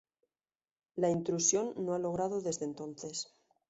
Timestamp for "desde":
2.41-2.65